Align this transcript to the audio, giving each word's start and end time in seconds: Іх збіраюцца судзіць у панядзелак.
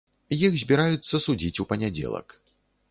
Іх 0.47 0.53
збіраюцца 0.61 1.21
судзіць 1.27 1.55
у 1.67 1.71
панядзелак. 1.73 2.27